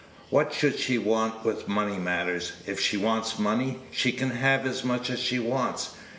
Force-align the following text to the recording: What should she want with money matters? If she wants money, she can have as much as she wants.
What 0.31 0.51
should 0.51 0.79
she 0.79 0.97
want 0.97 1.45
with 1.45 1.67
money 1.67 1.99
matters? 1.99 2.53
If 2.65 2.79
she 2.79 2.97
wants 2.97 3.37
money, 3.37 3.77
she 3.91 4.11
can 4.11 4.31
have 4.31 4.65
as 4.65 4.83
much 4.83 5.11
as 5.11 5.19
she 5.19 5.37
wants. 5.37 5.91